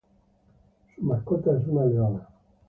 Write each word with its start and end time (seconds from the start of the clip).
Su 0.95 1.03
mascota 1.03 1.51
es 1.55 1.67
una 1.67 1.85
leona. 1.85 2.27